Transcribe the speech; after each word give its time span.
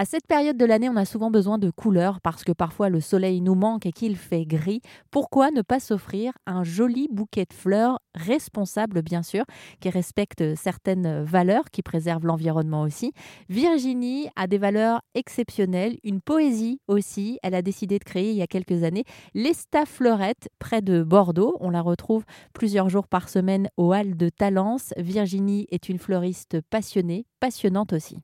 À 0.00 0.04
cette 0.04 0.28
période 0.28 0.56
de 0.56 0.64
l'année, 0.64 0.88
on 0.88 0.94
a 0.94 1.04
souvent 1.04 1.28
besoin 1.28 1.58
de 1.58 1.70
couleurs 1.70 2.20
parce 2.20 2.44
que 2.44 2.52
parfois 2.52 2.88
le 2.88 3.00
soleil 3.00 3.40
nous 3.40 3.56
manque 3.56 3.84
et 3.84 3.90
qu'il 3.90 4.16
fait 4.16 4.46
gris. 4.46 4.80
Pourquoi 5.10 5.50
ne 5.50 5.60
pas 5.60 5.80
s'offrir 5.80 6.32
un 6.46 6.62
joli 6.62 7.08
bouquet 7.10 7.46
de 7.46 7.52
fleurs 7.52 7.98
responsable, 8.14 9.02
bien 9.02 9.24
sûr, 9.24 9.44
qui 9.80 9.90
respecte 9.90 10.54
certaines 10.54 11.24
valeurs, 11.24 11.64
qui 11.72 11.82
préserve 11.82 12.24
l'environnement 12.24 12.82
aussi? 12.82 13.12
Virginie 13.48 14.28
a 14.36 14.46
des 14.46 14.58
valeurs 14.58 15.00
exceptionnelles, 15.16 15.98
une 16.04 16.20
poésie 16.20 16.80
aussi. 16.86 17.40
Elle 17.42 17.56
a 17.56 17.62
décidé 17.62 17.98
de 17.98 18.04
créer 18.04 18.30
il 18.30 18.36
y 18.36 18.42
a 18.42 18.46
quelques 18.46 18.84
années 18.84 19.04
l'Esta 19.34 19.84
Fleurette 19.84 20.48
près 20.60 20.80
de 20.80 21.02
Bordeaux. 21.02 21.56
On 21.58 21.70
la 21.70 21.82
retrouve 21.82 22.24
plusieurs 22.52 22.88
jours 22.88 23.08
par 23.08 23.28
semaine 23.28 23.68
au 23.76 23.92
Hall 23.92 24.16
de 24.16 24.28
Talence. 24.28 24.94
Virginie 24.96 25.66
est 25.72 25.88
une 25.88 25.98
fleuriste 25.98 26.60
passionnée, 26.70 27.26
passionnante 27.40 27.92
aussi. 27.92 28.18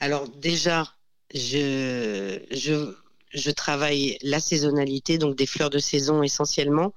Alors 0.00 0.28
déjà, 0.28 0.95
je, 1.34 2.40
travaille 3.50 4.18
la 4.22 4.40
saisonnalité, 4.40 5.18
donc 5.18 5.36
des 5.36 5.46
fleurs 5.46 5.70
de 5.70 5.78
saison 5.78 6.22
essentiellement. 6.22 6.94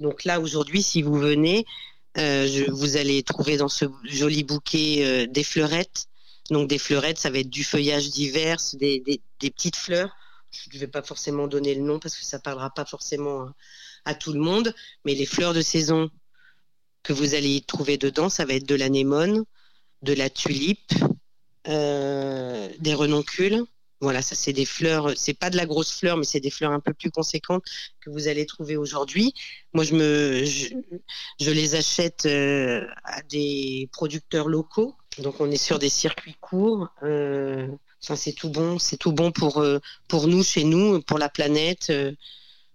Donc 0.00 0.24
là, 0.24 0.40
aujourd'hui, 0.40 0.82
si 0.82 1.02
vous 1.02 1.18
venez, 1.18 1.64
euh, 2.18 2.66
vous 2.68 2.96
allez 2.96 3.22
trouver 3.22 3.56
dans 3.56 3.68
ce 3.68 3.86
joli 4.04 4.44
bouquet 4.44 5.04
euh, 5.04 5.26
des 5.26 5.44
fleurettes. 5.44 6.06
Donc 6.50 6.68
des 6.68 6.78
fleurettes, 6.78 7.18
ça 7.18 7.30
va 7.30 7.38
être 7.38 7.50
du 7.50 7.64
feuillage 7.64 8.10
divers, 8.10 8.58
des, 8.74 9.20
petites 9.40 9.76
fleurs. 9.76 10.14
Je 10.50 10.74
ne 10.74 10.80
vais 10.80 10.88
pas 10.88 11.02
forcément 11.02 11.46
donner 11.46 11.74
le 11.74 11.82
nom 11.82 11.98
parce 11.98 12.16
que 12.16 12.24
ça 12.24 12.38
parlera 12.38 12.70
pas 12.70 12.84
forcément 12.84 13.42
à, 13.42 13.54
à, 14.04 14.14
tout 14.14 14.32
le 14.32 14.40
monde. 14.40 14.74
Mais 15.04 15.14
les 15.14 15.26
fleurs 15.26 15.54
de 15.54 15.62
saison 15.62 16.10
que 17.02 17.12
vous 17.12 17.34
allez 17.34 17.56
y 17.56 17.62
trouver 17.62 17.96
dedans, 17.96 18.28
ça 18.28 18.44
va 18.44 18.54
être 18.54 18.68
de 18.68 18.74
l'anémone, 18.74 19.44
de 20.02 20.12
la 20.12 20.28
tulipe, 20.28 20.92
euh, 21.68 22.68
des 22.80 22.94
renoncules. 22.94 23.64
Voilà, 24.02 24.20
ça 24.20 24.34
c'est 24.34 24.52
des 24.52 24.64
fleurs, 24.64 25.12
c'est 25.16 25.32
pas 25.32 25.48
de 25.48 25.56
la 25.56 25.64
grosse 25.64 25.92
fleur, 25.92 26.16
mais 26.16 26.24
c'est 26.24 26.40
des 26.40 26.50
fleurs 26.50 26.72
un 26.72 26.80
peu 26.80 26.92
plus 26.92 27.12
conséquentes 27.12 27.62
que 28.00 28.10
vous 28.10 28.26
allez 28.26 28.46
trouver 28.46 28.76
aujourd'hui. 28.76 29.32
Moi, 29.74 29.84
je 29.84 29.94
me, 29.94 30.44
je, 30.44 31.50
les 31.52 31.76
achète 31.76 32.26
euh, 32.26 32.84
à 33.04 33.22
des 33.22 33.88
producteurs 33.92 34.48
locaux, 34.48 34.96
donc 35.18 35.40
on 35.40 35.48
est 35.52 35.56
sur 35.56 35.78
des 35.78 35.88
circuits 35.88 36.34
courts. 36.40 36.88
Euh, 37.04 37.68
c'est 38.00 38.32
tout 38.32 38.50
bon, 38.50 38.80
c'est 38.80 38.96
tout 38.96 39.12
bon 39.12 39.30
pour 39.30 39.58
euh, 39.58 39.78
pour 40.08 40.26
nous, 40.26 40.42
chez 40.42 40.64
nous, 40.64 41.00
pour 41.02 41.18
la 41.20 41.28
planète. 41.28 41.90
Euh, 41.90 42.12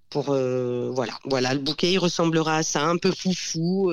pour 0.09 0.28
voilà, 0.28 1.20
voilà, 1.25 1.53
le 1.53 1.59
bouquet 1.59 1.92
il 1.92 2.00
ressemblera 2.00 2.58
à 2.58 2.64
ça, 2.64 2.86
un 2.86 2.98
peu 2.98 3.11
foufou 3.11 3.92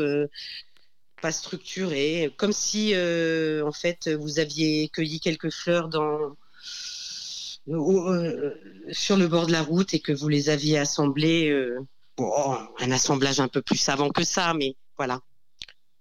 pas 1.21 1.33
structuré, 1.33 2.33
comme 2.37 2.53
si 2.53 2.95
en 2.95 3.73
fait 3.73 4.09
vous 4.09 4.39
aviez 4.39 4.89
cueilli 4.91 5.19
quelques 5.19 5.51
fleurs 5.51 5.89
dans 5.89 6.37
euh, 7.69 8.55
sur 8.93 9.17
le 9.17 9.27
bord 9.27 9.47
de 9.47 9.53
la 9.53 9.63
route 9.63 9.95
et 9.95 10.01
que 10.01 10.13
vous 10.13 10.29
les 10.29 10.51
aviez 10.51 10.79
assemblés. 10.79 11.51
Euh, 11.51 11.81
un 12.19 12.91
assemblage 12.93 13.41
un 13.41 13.49
peu 13.49 13.61
plus 13.61 13.77
savant 13.77 14.11
que 14.11 14.23
ça, 14.23 14.55
mais 14.55 14.77
voilà. 14.97 15.21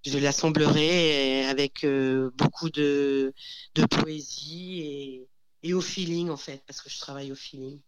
Je 0.05 0.19
l'assemblerai 0.19 1.45
avec 1.45 1.83
euh, 1.85 2.29
beaucoup 2.37 2.69
de, 2.69 3.33
de 3.73 3.85
poésie 3.85 5.25
et 5.63 5.73
au 5.73 5.81
feeling 5.81 6.29
en 6.29 6.37
fait, 6.37 6.61
parce 6.67 6.81
que 6.81 6.89
je 6.89 6.99
travaille 6.99 7.31
au 7.31 7.35
feeling. 7.35 7.79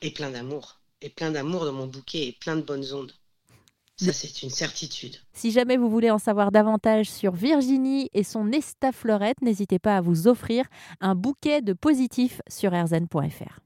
Et 0.00 0.10
plein 0.10 0.30
d'amour. 0.30 0.80
Et 1.02 1.10
plein 1.10 1.30
d'amour 1.30 1.64
dans 1.64 1.72
mon 1.72 1.86
bouquet 1.86 2.26
et 2.26 2.32
plein 2.32 2.56
de 2.56 2.62
bonnes 2.62 2.92
ondes. 2.92 3.12
Ça, 4.00 4.12
c'est 4.12 4.42
une 4.42 4.50
certitude. 4.50 5.16
Si 5.32 5.50
jamais 5.50 5.76
vous 5.76 5.90
voulez 5.90 6.10
en 6.10 6.18
savoir 6.18 6.52
davantage 6.52 7.10
sur 7.10 7.32
Virginie 7.32 8.10
et 8.14 8.22
son 8.22 8.52
estafleurette, 8.52 9.42
n'hésitez 9.42 9.80
pas 9.80 9.96
à 9.96 10.00
vous 10.00 10.28
offrir 10.28 10.66
un 11.00 11.16
bouquet 11.16 11.62
de 11.62 11.72
positifs 11.72 12.40
sur 12.48 12.72
rzn.fr. 12.72 13.60